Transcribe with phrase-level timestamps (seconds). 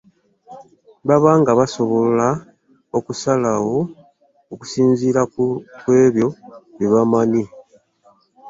[1.07, 2.27] Baba nga basobola
[2.97, 3.79] okusalawo
[4.53, 5.21] okusinziira
[5.83, 6.27] ku ebyo
[6.77, 7.43] bye bamanyi.